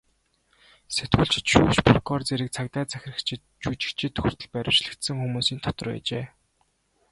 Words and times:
Сэтгүүлчид, 0.95 1.45
шүүгч, 1.51 1.77
прокурор, 1.87 2.23
цэрэг 2.27 2.49
цагдаа, 2.57 2.83
захирагчид, 2.93 3.41
жүжигчид 3.61 4.15
хүртэл 4.21 4.49
баривчлагдсан 4.55 5.15
хүмүүсийн 5.19 5.59
дотор 5.65 5.87
байжээ. 5.91 6.25